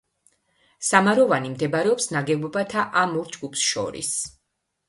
[0.87, 4.11] სამაროვანი მდებარეობს ნაგებობათა ამ ორ ჯგუფს შორის.